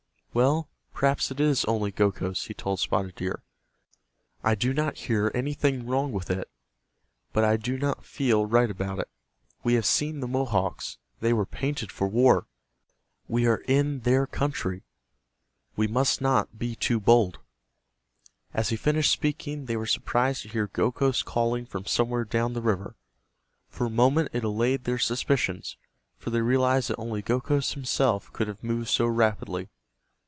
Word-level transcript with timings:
"Well, 0.33 0.69
perhaps 0.93 1.29
it 1.29 1.41
is 1.41 1.65
only 1.65 1.91
Gokhos," 1.91 2.45
he 2.47 2.53
told 2.53 2.79
Spotted 2.79 3.15
Deer, 3.15 3.43
"I 4.45 4.55
do 4.55 4.73
not 4.73 4.95
hear 4.95 5.29
anything 5.35 5.85
wrong 5.85 6.13
with 6.13 6.29
it, 6.31 6.49
but 7.33 7.43
I 7.43 7.57
do 7.57 7.77
not 7.77 8.05
feel 8.05 8.45
right 8.45 8.71
about 8.71 8.99
it. 8.99 9.09
We 9.61 9.73
have 9.73 9.85
seen 9.85 10.21
the 10.21 10.29
Mohawks. 10.29 10.97
They 11.19 11.33
were 11.33 11.45
painted 11.45 11.91
for 11.91 12.07
war. 12.07 12.47
We 13.27 13.45
are 13.45 13.59
in 13.67 13.99
their 14.03 14.25
country. 14.25 14.83
We 15.75 15.87
must 15.89 16.21
not 16.21 16.57
be 16.57 16.77
too 16.77 17.01
bold." 17.01 17.39
As 18.53 18.69
he 18.69 18.77
finished 18.77 19.11
speaking 19.11 19.65
they 19.65 19.75
were 19.75 19.85
surprised 19.85 20.43
to 20.43 20.47
hear 20.47 20.69
Gokhos 20.69 21.25
calling 21.25 21.65
from 21.65 21.85
somewhere 21.85 22.23
down 22.23 22.53
the 22.53 22.61
river. 22.61 22.95
For 23.67 23.85
a 23.87 23.89
moment 23.89 24.29
it 24.31 24.45
allayed 24.45 24.85
their 24.85 24.97
suspicions, 24.97 25.75
for 26.17 26.29
they 26.29 26.39
realized 26.39 26.87
that 26.89 26.97
only 26.99 27.21
Gokhos 27.21 27.73
himself 27.73 28.31
could 28.31 28.47
have 28.47 28.63
moved 28.63 28.87
so 28.87 29.05
rapidly. 29.07 29.67